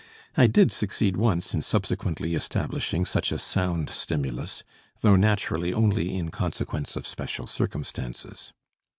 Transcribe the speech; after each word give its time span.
I 0.35 0.47
did 0.47 0.71
succeed 0.71 1.15
once 1.15 1.53
in 1.53 1.61
subsequently 1.61 2.33
establishing 2.33 3.05
such 3.05 3.31
a 3.31 3.37
sound 3.37 3.91
stimulus, 3.91 4.63
though 5.01 5.15
naturally 5.15 5.75
only 5.75 6.17
in 6.17 6.31
consequence 6.31 6.95
of 6.95 7.05
special 7.05 7.45
circumstances. 7.45 8.51